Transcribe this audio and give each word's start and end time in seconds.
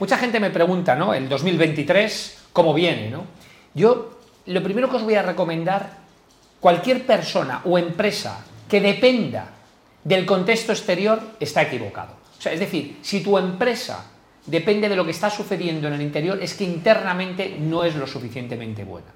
Mucha 0.00 0.16
gente 0.16 0.38
me 0.38 0.50
pregunta, 0.50 0.94
¿no? 0.94 1.12
El 1.12 1.28
2023, 1.28 2.50
¿cómo 2.52 2.72
viene, 2.72 3.10
no? 3.10 3.24
Yo, 3.74 4.20
lo 4.46 4.62
primero 4.62 4.88
que 4.88 4.96
os 4.96 5.02
voy 5.02 5.14
a 5.14 5.22
recomendar, 5.22 5.98
cualquier 6.60 7.04
persona 7.04 7.62
o 7.64 7.78
empresa 7.78 8.44
que 8.68 8.80
dependa 8.80 9.48
del 10.04 10.24
contexto 10.24 10.72
exterior 10.72 11.20
está 11.40 11.62
equivocado. 11.62 12.12
O 12.38 12.40
sea, 12.40 12.52
es 12.52 12.60
decir, 12.60 12.98
si 13.02 13.24
tu 13.24 13.36
empresa 13.38 14.06
depende 14.46 14.88
de 14.88 14.94
lo 14.94 15.04
que 15.04 15.10
está 15.10 15.30
sucediendo 15.30 15.88
en 15.88 15.94
el 15.94 16.02
interior, 16.02 16.38
es 16.40 16.54
que 16.54 16.64
internamente 16.64 17.56
no 17.58 17.82
es 17.82 17.96
lo 17.96 18.06
suficientemente 18.06 18.84
buena. 18.84 19.08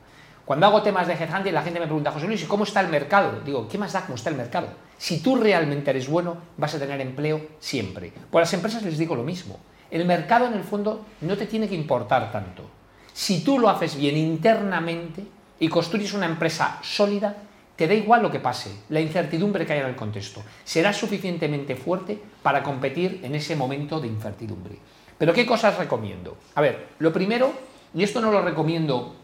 Cuando 0.45 0.67
hago 0.67 0.83
temas 0.83 1.07
de 1.07 1.15
headhunting, 1.15 1.55
la 1.55 1.63
gente 1.63 1.79
me 1.79 1.87
pregunta, 1.87 2.11
José 2.11 2.27
Luis, 2.27 2.43
¿y 2.43 2.47
cómo 2.47 2.65
está 2.65 2.81
el 2.81 2.89
mercado? 2.89 3.41
Digo, 3.45 3.69
¿qué 3.69 3.79
más 3.79 3.93
da 3.93 4.03
cómo 4.03 4.17
está 4.17 4.31
el 4.31 4.37
mercado? 4.37 4.69
Si 4.99 5.21
tú 5.21 5.37
realmente 5.37 5.91
eres 5.91 6.09
bueno, 6.09 6.37
vas 6.57 6.75
a 6.75 6.81
tener 6.81 7.01
empleo 7.01 7.41
siempre. 7.61 8.13
Pues 8.31 8.41
a 8.41 8.45
las 8.47 8.55
empresas 8.55 8.83
les 8.83 8.99
digo 8.99 9.15
lo 9.15 9.23
mismo. 9.23 9.61
El 9.93 10.07
mercado, 10.07 10.47
en 10.47 10.55
el 10.55 10.65
fondo, 10.65 11.05
no 11.21 11.37
te 11.37 11.47
tiene 11.47 11.69
que 11.69 11.75
importar 11.75 12.33
tanto. 12.33 12.65
Si 13.13 13.45
tú 13.45 13.59
lo 13.59 13.69
haces 13.69 13.95
bien 13.95 14.17
internamente 14.17 15.23
y 15.61 15.69
construyes 15.69 16.15
una 16.15 16.25
empresa 16.25 16.79
sólida, 16.83 17.37
te 17.77 17.87
da 17.87 17.93
igual 17.93 18.23
lo 18.23 18.31
que 18.31 18.41
pase, 18.41 18.71
la 18.89 19.01
incertidumbre 19.01 19.67
que 19.67 19.75
haya 19.75 19.83
en 19.83 19.91
el 19.91 19.97
contexto. 19.97 20.43
Serás 20.65 20.97
suficientemente 20.97 21.77
fuerte 21.77 22.19
para 22.43 22.63
competir 22.63 23.21
en 23.23 23.35
ese 23.35 23.55
momento 23.55 24.01
de 24.01 24.09
incertidumbre. 24.09 24.79
Pero 25.19 25.35
¿qué 25.35 25.45
cosas 25.45 25.77
recomiendo? 25.77 26.39
A 26.55 26.63
ver, 26.63 26.89
lo 26.99 27.13
primero, 27.13 27.53
y 27.95 28.03
esto 28.03 28.23
no 28.23 28.33
lo 28.33 28.41
recomiendo 28.41 29.15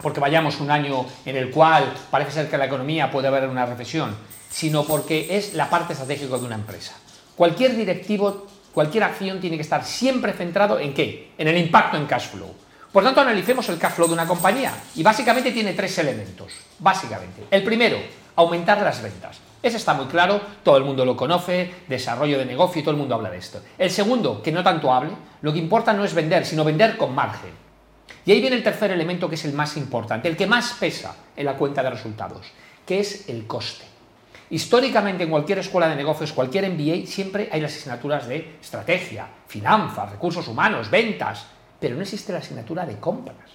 porque 0.00 0.20
vayamos 0.20 0.60
un 0.60 0.70
año 0.70 1.04
en 1.26 1.36
el 1.36 1.50
cual 1.50 1.92
parece 2.12 2.30
ser 2.30 2.48
que 2.48 2.58
la 2.58 2.66
economía 2.66 3.10
puede 3.10 3.26
haber 3.26 3.48
una 3.48 3.66
recesión, 3.66 4.14
sino 4.48 4.84
porque 4.84 5.36
es 5.36 5.54
la 5.54 5.68
parte 5.68 5.94
estratégica 5.94 6.38
de 6.38 6.44
una 6.44 6.54
empresa. 6.54 6.94
Cualquier 7.34 7.74
directivo, 7.74 8.46
cualquier 8.72 9.04
acción 9.04 9.40
tiene 9.40 9.56
que 9.56 9.62
estar 9.62 9.84
siempre 9.84 10.32
centrado 10.32 10.78
en 10.78 10.94
qué? 10.94 11.32
En 11.38 11.48
el 11.48 11.56
impacto 11.56 11.96
en 11.96 12.06
cash 12.06 12.28
flow. 12.28 12.54
Por 12.92 13.04
tanto, 13.04 13.20
analicemos 13.20 13.68
el 13.70 13.78
cash 13.78 13.92
flow 13.92 14.08
de 14.08 14.14
una 14.14 14.26
compañía 14.26 14.74
y 14.94 15.02
básicamente 15.02 15.52
tiene 15.52 15.72
tres 15.72 15.96
elementos. 15.98 16.52
Básicamente, 16.78 17.44
el 17.50 17.62
primero, 17.62 17.98
aumentar 18.36 18.80
las 18.82 19.02
ventas. 19.02 19.38
Ese 19.62 19.76
está 19.76 19.94
muy 19.94 20.06
claro, 20.06 20.40
todo 20.62 20.76
el 20.76 20.84
mundo 20.84 21.04
lo 21.04 21.16
conoce, 21.16 21.72
desarrollo 21.88 22.38
de 22.38 22.44
negocio 22.44 22.80
y 22.80 22.82
todo 22.82 22.92
el 22.92 23.00
mundo 23.00 23.14
habla 23.14 23.30
de 23.30 23.38
esto. 23.38 23.62
El 23.78 23.90
segundo, 23.90 24.42
que 24.42 24.52
no 24.52 24.62
tanto 24.62 24.92
hable, 24.92 25.12
lo 25.40 25.52
que 25.52 25.58
importa 25.58 25.92
no 25.92 26.04
es 26.04 26.14
vender, 26.14 26.44
sino 26.44 26.64
vender 26.64 26.96
con 26.96 27.14
margen. 27.14 27.50
Y 28.24 28.32
ahí 28.32 28.40
viene 28.40 28.56
el 28.56 28.62
tercer 28.62 28.90
elemento 28.90 29.28
que 29.28 29.36
es 29.36 29.44
el 29.44 29.52
más 29.52 29.76
importante, 29.76 30.28
el 30.28 30.36
que 30.36 30.46
más 30.46 30.74
pesa 30.78 31.16
en 31.36 31.46
la 31.46 31.54
cuenta 31.56 31.82
de 31.82 31.90
resultados, 31.90 32.46
que 32.84 33.00
es 33.00 33.28
el 33.28 33.46
coste. 33.46 33.91
Históricamente 34.52 35.24
en 35.24 35.30
cualquier 35.30 35.60
escuela 35.60 35.88
de 35.88 35.96
negocios, 35.96 36.34
cualquier 36.34 36.68
MBA, 36.68 37.06
siempre 37.06 37.48
hay 37.50 37.62
las 37.62 37.74
asignaturas 37.74 38.28
de 38.28 38.58
estrategia, 38.60 39.26
finanzas, 39.48 40.10
recursos 40.10 40.46
humanos, 40.46 40.90
ventas, 40.90 41.46
pero 41.80 41.96
no 41.96 42.02
existe 42.02 42.34
la 42.34 42.40
asignatura 42.40 42.84
de 42.84 42.98
compras. 42.98 43.48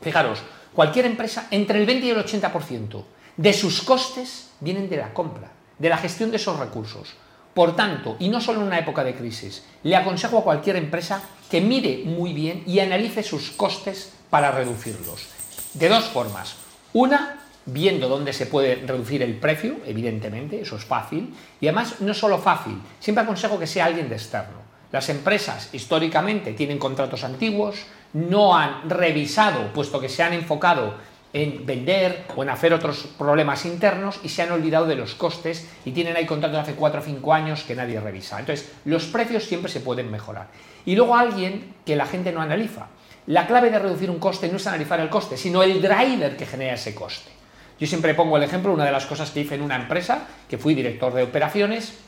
Fijaros, 0.00 0.42
cualquier 0.74 1.06
empresa, 1.06 1.46
entre 1.52 1.78
el 1.78 1.86
20 1.86 2.06
y 2.06 2.10
el 2.10 2.18
80% 2.18 3.04
de 3.36 3.52
sus 3.52 3.82
costes 3.82 4.50
vienen 4.58 4.90
de 4.90 4.96
la 4.96 5.14
compra, 5.14 5.52
de 5.78 5.88
la 5.88 5.98
gestión 5.98 6.32
de 6.32 6.38
esos 6.38 6.58
recursos. 6.58 7.14
Por 7.54 7.76
tanto, 7.76 8.16
y 8.18 8.28
no 8.28 8.40
solo 8.40 8.60
en 8.60 8.66
una 8.66 8.80
época 8.80 9.04
de 9.04 9.14
crisis, 9.14 9.64
le 9.84 9.94
aconsejo 9.94 10.38
a 10.38 10.42
cualquier 10.42 10.74
empresa 10.74 11.22
que 11.48 11.60
mire 11.60 12.02
muy 12.06 12.32
bien 12.32 12.64
y 12.66 12.80
analice 12.80 13.22
sus 13.22 13.52
costes 13.52 14.14
para 14.30 14.50
reducirlos. 14.50 15.28
De 15.74 15.88
dos 15.88 16.06
formas. 16.06 16.56
Una, 16.92 17.41
viendo 17.66 18.08
dónde 18.08 18.32
se 18.32 18.46
puede 18.46 18.76
reducir 18.76 19.22
el 19.22 19.34
precio, 19.34 19.76
evidentemente, 19.86 20.60
eso 20.60 20.76
es 20.76 20.84
fácil. 20.84 21.34
Y 21.60 21.68
además, 21.68 22.00
no 22.00 22.14
solo 22.14 22.38
fácil, 22.38 22.80
siempre 23.00 23.22
aconsejo 23.22 23.58
que 23.58 23.66
sea 23.66 23.86
alguien 23.86 24.08
de 24.08 24.16
externo. 24.16 24.62
Las 24.90 25.08
empresas 25.08 25.70
históricamente 25.72 26.52
tienen 26.52 26.78
contratos 26.78 27.24
antiguos, 27.24 27.86
no 28.12 28.56
han 28.56 28.90
revisado, 28.90 29.72
puesto 29.72 29.98
que 30.00 30.08
se 30.08 30.22
han 30.22 30.34
enfocado 30.34 30.94
en 31.32 31.64
vender 31.64 32.26
o 32.36 32.42
en 32.42 32.50
hacer 32.50 32.74
otros 32.74 33.08
problemas 33.16 33.64
internos 33.64 34.20
y 34.22 34.28
se 34.28 34.42
han 34.42 34.52
olvidado 34.52 34.84
de 34.84 34.96
los 34.96 35.14
costes 35.14 35.66
y 35.84 35.92
tienen 35.92 36.16
ahí 36.16 36.26
contratos 36.26 36.56
de 36.56 36.62
hace 36.62 36.74
4 36.74 37.00
o 37.00 37.04
5 37.04 37.32
años 37.32 37.62
que 37.62 37.74
nadie 37.74 38.00
revisa. 38.00 38.38
Entonces, 38.38 38.70
los 38.84 39.04
precios 39.04 39.44
siempre 39.44 39.72
se 39.72 39.80
pueden 39.80 40.10
mejorar. 40.10 40.48
Y 40.84 40.94
luego 40.94 41.16
alguien 41.16 41.74
que 41.86 41.96
la 41.96 42.06
gente 42.06 42.32
no 42.32 42.42
analiza. 42.42 42.88
La 43.26 43.46
clave 43.46 43.70
de 43.70 43.78
reducir 43.78 44.10
un 44.10 44.18
coste 44.18 44.48
no 44.48 44.56
es 44.56 44.66
analizar 44.66 45.00
el 45.00 45.08
coste, 45.08 45.36
sino 45.36 45.62
el 45.62 45.80
driver 45.80 46.36
que 46.36 46.44
genera 46.44 46.74
ese 46.74 46.94
coste. 46.94 47.30
Yo 47.78 47.86
siempre 47.86 48.14
pongo 48.14 48.36
el 48.36 48.42
ejemplo, 48.42 48.72
una 48.72 48.84
de 48.84 48.92
las 48.92 49.06
cosas 49.06 49.30
que 49.30 49.40
hice 49.40 49.54
en 49.54 49.62
una 49.62 49.76
empresa, 49.76 50.26
que 50.48 50.58
fui 50.58 50.74
director 50.74 51.12
de 51.12 51.22
operaciones, 51.22 51.98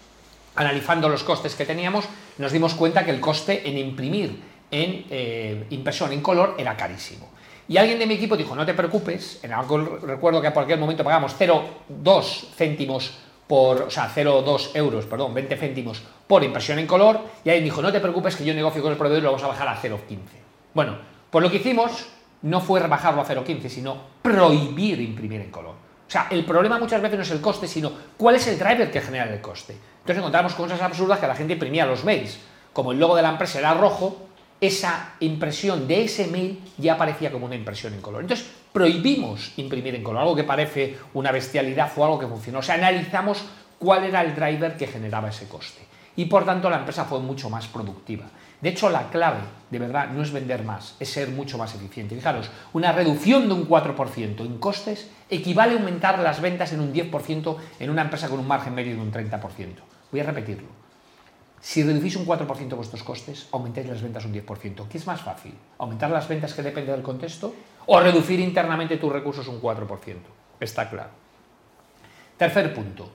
analizando 0.56 1.08
los 1.08 1.24
costes 1.24 1.54
que 1.54 1.66
teníamos, 1.66 2.04
nos 2.38 2.52
dimos 2.52 2.74
cuenta 2.74 3.04
que 3.04 3.10
el 3.10 3.20
coste 3.20 3.68
en 3.68 3.78
imprimir 3.78 4.40
en 4.70 5.04
eh, 5.10 5.66
impresión 5.70 6.12
en 6.12 6.20
color 6.20 6.54
era 6.58 6.76
carísimo. 6.76 7.28
Y 7.66 7.76
alguien 7.76 7.98
de 7.98 8.06
mi 8.06 8.14
equipo 8.14 8.36
dijo, 8.36 8.54
no 8.54 8.66
te 8.66 8.74
preocupes, 8.74 9.40
en 9.42 9.52
algo 9.52 9.78
recuerdo 9.78 10.40
que 10.42 10.50
por 10.50 10.64
aquel 10.64 10.78
momento 10.78 11.02
pagamos 11.02 11.34
0,2 11.38 12.54
céntimos 12.54 13.14
por, 13.46 13.82
o 13.82 13.90
sea, 13.90 14.10
0,2 14.14 14.70
euros, 14.74 15.06
perdón, 15.06 15.32
20 15.32 15.56
céntimos 15.56 16.02
por 16.26 16.44
impresión 16.44 16.78
en 16.78 16.86
color, 16.86 17.20
y 17.44 17.50
alguien 17.50 17.64
dijo, 17.64 17.80
no 17.80 17.92
te 17.92 18.00
preocupes 18.00 18.36
que 18.36 18.44
yo 18.44 18.52
negocio 18.52 18.82
con 18.82 18.92
el 18.92 18.98
proveedor 18.98 19.20
y 19.20 19.24
lo 19.24 19.30
vamos 19.30 19.44
a 19.44 19.48
bajar 19.48 19.68
a 19.68 19.80
0,15. 19.80 20.18
Bueno, 20.74 20.98
pues 21.30 21.42
lo 21.42 21.50
que 21.50 21.56
hicimos 21.56 22.06
no 22.44 22.60
fue 22.60 22.80
bajarlo 22.86 23.22
a 23.22 23.26
0,15, 23.26 23.68
sino 23.68 23.96
prohibir 24.20 25.00
imprimir 25.00 25.40
en 25.40 25.50
color. 25.50 25.72
O 26.06 26.10
sea, 26.10 26.28
el 26.30 26.44
problema 26.44 26.78
muchas 26.78 27.00
veces 27.00 27.16
no 27.16 27.22
es 27.22 27.30
el 27.30 27.40
coste, 27.40 27.66
sino 27.66 27.90
cuál 28.16 28.36
es 28.36 28.46
el 28.46 28.58
driver 28.58 28.90
que 28.90 29.00
genera 29.00 29.32
el 29.32 29.40
coste. 29.40 29.72
Entonces 29.72 30.18
encontramos 30.18 30.54
cosas 30.54 30.80
absurdas 30.82 31.18
que 31.18 31.26
la 31.26 31.34
gente 31.34 31.54
imprimía 31.54 31.86
los 31.86 32.04
mails. 32.04 32.38
Como 32.74 32.92
el 32.92 32.98
logo 32.98 33.16
de 33.16 33.22
la 33.22 33.30
empresa 33.30 33.58
era 33.58 33.72
rojo, 33.72 34.26
esa 34.60 35.14
impresión 35.20 35.88
de 35.88 36.04
ese 36.04 36.26
mail 36.26 36.62
ya 36.76 36.94
aparecía 36.94 37.32
como 37.32 37.46
una 37.46 37.54
impresión 37.54 37.94
en 37.94 38.02
color. 38.02 38.20
Entonces 38.20 38.46
prohibimos 38.72 39.52
imprimir 39.56 39.94
en 39.94 40.02
color, 40.02 40.20
algo 40.20 40.36
que 40.36 40.44
parece 40.44 40.98
una 41.14 41.32
bestialidad 41.32 41.90
o 41.96 42.04
algo 42.04 42.18
que 42.18 42.26
funcionó. 42.26 42.58
O 42.58 42.62
sea, 42.62 42.74
analizamos 42.74 43.42
cuál 43.78 44.04
era 44.04 44.20
el 44.20 44.34
driver 44.34 44.76
que 44.76 44.86
generaba 44.86 45.30
ese 45.30 45.48
coste. 45.48 45.80
Y 46.16 46.26
por 46.26 46.44
tanto 46.44 46.70
la 46.70 46.78
empresa 46.78 47.04
fue 47.04 47.20
mucho 47.20 47.50
más 47.50 47.66
productiva. 47.66 48.26
De 48.60 48.70
hecho, 48.70 48.88
la 48.88 49.10
clave, 49.10 49.40
de 49.70 49.78
verdad, 49.78 50.08
no 50.08 50.22
es 50.22 50.32
vender 50.32 50.64
más, 50.64 50.96
es 50.98 51.10
ser 51.10 51.28
mucho 51.28 51.58
más 51.58 51.74
eficiente. 51.74 52.14
Fijaros, 52.14 52.50
una 52.72 52.92
reducción 52.92 53.46
de 53.46 53.54
un 53.54 53.68
4% 53.68 54.40
en 54.40 54.58
costes 54.58 55.10
equivale 55.28 55.74
a 55.74 55.76
aumentar 55.76 56.18
las 56.18 56.40
ventas 56.40 56.72
en 56.72 56.80
un 56.80 56.92
10% 56.92 57.56
en 57.80 57.90
una 57.90 58.02
empresa 58.02 58.28
con 58.28 58.38
un 58.38 58.48
margen 58.48 58.74
medio 58.74 58.94
de 58.94 59.02
un 59.02 59.12
30%. 59.12 59.40
Voy 60.10 60.20
a 60.20 60.24
repetirlo. 60.24 60.68
Si 61.60 61.82
reducís 61.82 62.16
un 62.16 62.26
4% 62.26 62.76
vuestros 62.76 63.02
costes, 63.02 63.48
aumentáis 63.50 63.86
las 63.86 64.02
ventas 64.02 64.24
un 64.24 64.32
10%. 64.32 64.88
¿Qué 64.88 64.98
es 64.98 65.06
más 65.06 65.20
fácil? 65.20 65.54
¿Aumentar 65.78 66.10
las 66.10 66.28
ventas 66.28 66.54
que 66.54 66.62
depende 66.62 66.92
del 66.92 67.02
contexto? 67.02 67.54
¿O 67.86 68.00
reducir 68.00 68.38
internamente 68.38 68.96
tus 68.96 69.12
recursos 69.12 69.48
un 69.48 69.60
4%? 69.60 70.16
Está 70.60 70.88
claro. 70.88 71.10
Tercer 72.36 72.72
punto. 72.74 73.12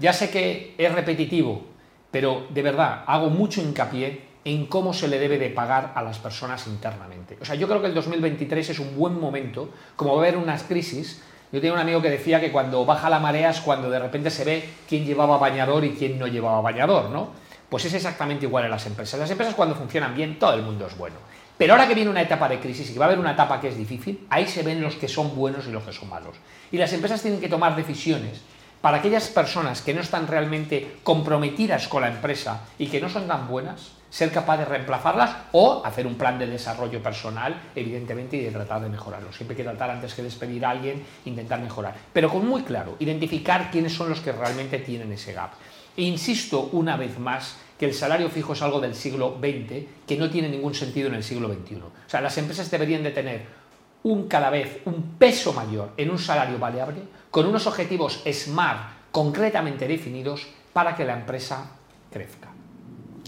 Ya 0.00 0.12
sé 0.12 0.30
que 0.30 0.74
es 0.78 0.92
repetitivo, 0.92 1.71
pero 2.12 2.46
de 2.50 2.62
verdad 2.62 3.02
hago 3.06 3.30
mucho 3.30 3.60
hincapié 3.60 4.30
en 4.44 4.66
cómo 4.66 4.92
se 4.92 5.08
le 5.08 5.18
debe 5.18 5.38
de 5.38 5.50
pagar 5.50 5.92
a 5.96 6.02
las 6.02 6.18
personas 6.18 6.66
internamente. 6.66 7.38
O 7.40 7.44
sea, 7.44 7.54
yo 7.56 7.66
creo 7.66 7.80
que 7.80 7.88
el 7.88 7.94
2023 7.94 8.70
es 8.70 8.78
un 8.78 8.96
buen 8.96 9.18
momento, 9.18 9.70
como 9.96 10.14
va 10.14 10.22
a 10.22 10.28
haber 10.28 10.36
unas 10.36 10.62
crisis, 10.64 11.22
yo 11.52 11.60
tenía 11.60 11.74
un 11.74 11.78
amigo 11.78 12.00
que 12.00 12.10
decía 12.10 12.40
que 12.40 12.50
cuando 12.50 12.84
baja 12.84 13.10
la 13.10 13.18
marea 13.18 13.50
es 13.50 13.60
cuando 13.60 13.90
de 13.90 13.98
repente 13.98 14.30
se 14.30 14.44
ve 14.44 14.68
quién 14.88 15.04
llevaba 15.04 15.36
bañador 15.38 15.84
y 15.84 15.90
quién 15.90 16.18
no 16.18 16.26
llevaba 16.26 16.60
bañador, 16.60 17.10
¿no? 17.10 17.30
Pues 17.68 17.84
es 17.84 17.94
exactamente 17.94 18.46
igual 18.46 18.64
en 18.64 18.70
las 18.70 18.86
empresas. 18.86 19.18
Las 19.20 19.30
empresas 19.30 19.54
cuando 19.54 19.74
funcionan 19.74 20.14
bien, 20.14 20.38
todo 20.38 20.54
el 20.54 20.62
mundo 20.62 20.86
es 20.86 20.96
bueno. 20.96 21.16
Pero 21.56 21.74
ahora 21.74 21.86
que 21.86 21.94
viene 21.94 22.10
una 22.10 22.22
etapa 22.22 22.48
de 22.48 22.58
crisis 22.58 22.90
y 22.90 22.92
que 22.94 22.98
va 22.98 23.04
a 23.04 23.08
haber 23.08 23.18
una 23.18 23.32
etapa 23.32 23.60
que 23.60 23.68
es 23.68 23.76
difícil, 23.76 24.26
ahí 24.30 24.46
se 24.46 24.62
ven 24.62 24.82
los 24.82 24.96
que 24.96 25.08
son 25.08 25.36
buenos 25.36 25.66
y 25.68 25.70
los 25.70 25.84
que 25.84 25.92
son 25.92 26.08
malos. 26.08 26.36
Y 26.70 26.78
las 26.78 26.92
empresas 26.92 27.22
tienen 27.22 27.40
que 27.40 27.48
tomar 27.48 27.76
decisiones 27.76 28.40
para 28.82 28.98
aquellas 28.98 29.28
personas 29.28 29.80
que 29.80 29.94
no 29.94 30.02
están 30.02 30.26
realmente 30.26 30.96
comprometidas 31.02 31.88
con 31.88 32.02
la 32.02 32.08
empresa 32.08 32.66
y 32.78 32.88
que 32.88 33.00
no 33.00 33.08
son 33.08 33.26
tan 33.26 33.48
buenas, 33.48 33.92
ser 34.10 34.30
capaz 34.30 34.58
de 34.58 34.66
reemplazarlas 34.66 35.34
o 35.52 35.82
hacer 35.86 36.06
un 36.06 36.16
plan 36.16 36.38
de 36.38 36.46
desarrollo 36.46 37.02
personal, 37.02 37.58
evidentemente, 37.74 38.36
y 38.36 38.40
de 38.40 38.50
tratar 38.50 38.82
de 38.82 38.90
mejorarlo. 38.90 39.32
Siempre 39.32 39.54
hay 39.54 39.64
que 39.64 39.70
tratar, 39.70 39.88
antes 39.88 40.12
que 40.12 40.22
despedir 40.22 40.66
a 40.66 40.70
alguien, 40.70 41.02
intentar 41.24 41.60
mejorar. 41.60 41.94
Pero 42.12 42.28
con 42.28 42.46
muy 42.46 42.62
claro, 42.62 42.96
identificar 42.98 43.70
quiénes 43.70 43.94
son 43.94 44.10
los 44.10 44.20
que 44.20 44.32
realmente 44.32 44.80
tienen 44.80 45.10
ese 45.12 45.32
gap. 45.32 45.52
E 45.96 46.02
insisto 46.02 46.68
una 46.72 46.96
vez 46.96 47.18
más 47.18 47.56
que 47.78 47.86
el 47.86 47.94
salario 47.94 48.28
fijo 48.28 48.52
es 48.52 48.62
algo 48.62 48.80
del 48.80 48.94
siglo 48.94 49.38
XX 49.40 49.86
que 50.06 50.16
no 50.18 50.28
tiene 50.28 50.48
ningún 50.48 50.74
sentido 50.74 51.08
en 51.08 51.14
el 51.14 51.24
siglo 51.24 51.48
XXI. 51.48 51.76
O 51.76 51.90
sea, 52.06 52.20
las 52.20 52.36
empresas 52.36 52.70
deberían 52.70 53.02
de 53.02 53.12
tener 53.12 53.61
un 54.04 54.28
cada 54.28 54.50
vez 54.50 54.82
un 54.84 55.16
peso 55.18 55.52
mayor 55.52 55.92
en 55.96 56.10
un 56.10 56.18
salario 56.18 56.58
variable 56.58 57.02
con 57.30 57.46
unos 57.46 57.66
objetivos 57.66 58.22
SMART 58.30 59.10
concretamente 59.10 59.86
definidos 59.86 60.46
para 60.72 60.94
que 60.94 61.04
la 61.04 61.14
empresa 61.14 61.70
crezca. 62.10 62.48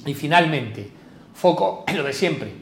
Y 0.07 0.15
finalmente, 0.15 0.91
foco 1.35 1.85
en 1.87 1.97
lo 1.97 2.03
de 2.03 2.13
siempre, 2.13 2.53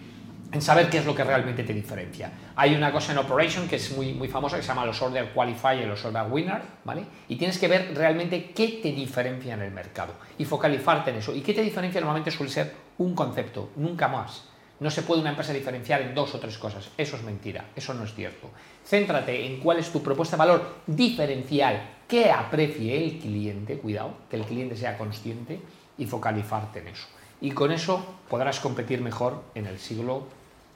en 0.53 0.61
saber 0.61 0.91
qué 0.91 0.99
es 0.99 1.07
lo 1.07 1.15
que 1.15 1.25
realmente 1.25 1.65
te 1.65 1.73
diferencia. 1.73 2.31
Hay 2.57 2.75
una 2.75 2.93
cosa 2.93 3.13
en 3.13 3.19
Operation 3.19 3.67
que 3.67 3.77
es 3.77 3.97
muy, 3.97 4.13
muy 4.13 4.29
famosa 4.29 4.57
que 4.57 4.63
se 4.63 4.69
llama 4.69 4.85
los 4.85 5.01
Order 5.01 5.33
Qualifier 5.33 5.85
y 5.85 5.87
los 5.87 6.05
Order 6.05 6.31
Winner, 6.31 6.63
¿vale? 6.85 7.05
Y 7.29 7.37
tienes 7.37 7.59
que 7.59 7.69
ver 7.69 7.93
realmente 7.95 8.51
qué 8.51 8.81
te 8.83 8.93
diferencia 8.93 9.55
en 9.55 9.63
el 9.63 9.71
mercado 9.71 10.15
y 10.37 10.45
focalizarte 10.45 11.11
en 11.11 11.17
eso. 11.17 11.35
¿Y 11.35 11.41
qué 11.41 11.55
te 11.55 11.63
diferencia? 11.63 12.01
Normalmente 12.01 12.31
suele 12.31 12.53
ser 12.53 12.75
un 12.99 13.15
concepto, 13.15 13.71
nunca 13.77 14.09
más. 14.09 14.52
No 14.83 14.91
se 14.91 15.03
puede 15.03 15.21
una 15.21 15.31
empresa 15.31 15.53
diferenciar 15.53 16.03
en 16.03 16.15
dos 16.15 16.35
o 16.35 16.41
tres 16.41 16.59
cosas. 16.59 16.91
Eso 16.99 17.17
es 17.17 17.23
mentira, 17.23 17.67
eso 17.77 17.95
no 17.95 18.05
es 18.05 18.15
cierto. 18.15 18.51
Céntrate 18.85 19.47
en 19.47 19.61
cuál 19.61 19.79
es 19.79 19.93
tu 19.93 20.03
propuesta 20.03 20.37
de 20.37 20.41
valor 20.41 20.75
diferencial 20.87 21.81
que 22.09 22.31
aprecie 22.31 23.05
el 23.05 23.19
cliente, 23.19 23.79
cuidado, 23.79 24.15
que 24.29 24.37
el 24.37 24.45
cliente 24.45 24.77
sea 24.77 24.99
consciente 24.99 25.61
y 25.97 26.07
focalizarte 26.07 26.81
en 26.81 26.89
eso. 26.89 27.07
Y 27.41 27.53
con 27.53 27.71
eso 27.71 28.05
podrás 28.29 28.59
competir 28.59 29.01
mejor 29.01 29.43
en 29.55 29.67
el 29.67 29.79
siglo 29.79 30.27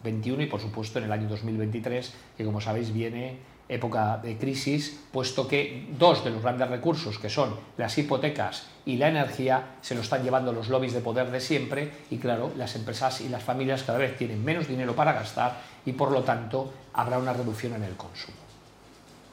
XXI 0.03 0.43
y 0.43 0.47
por 0.47 0.61
supuesto 0.61 1.01
en 1.01 1.07
el 1.07 1.13
año 1.13 1.29
2023, 1.29 2.15
que 2.37 2.45
como 2.45 2.61
sabéis 2.61 2.93
viene 2.93 3.39
época 3.69 4.19
de 4.23 4.37
crisis, 4.37 5.01
puesto 5.13 5.49
que 5.49 5.89
dos 5.99 6.25
de 6.25 6.31
los 6.31 6.43
grandes 6.43 6.69
recursos, 6.69 7.19
que 7.19 7.29
son 7.29 7.55
las 7.77 7.99
hipotecas 7.99 8.67
y 8.85 8.97
la 8.97 9.09
energía, 9.09 9.77
se 9.81 9.95
lo 9.95 10.01
están 10.01 10.23
llevando 10.23 10.53
los 10.53 10.69
lobbies 10.69 10.93
de 10.93 11.01
poder 11.01 11.31
de 11.31 11.41
siempre 11.41 11.91
y 12.11 12.19
claro, 12.19 12.53
las 12.57 12.77
empresas 12.77 13.21
y 13.21 13.29
las 13.29 13.43
familias 13.43 13.83
cada 13.83 13.99
vez 13.99 14.17
tienen 14.17 14.45
menos 14.45 14.69
dinero 14.69 14.95
para 14.95 15.13
gastar 15.13 15.61
y 15.85 15.93
por 15.93 16.13
lo 16.13 16.23
tanto 16.23 16.73
habrá 16.93 17.19
una 17.19 17.33
reducción 17.33 17.75
en 17.75 17.83
el 17.83 17.97
consumo. 17.97 18.46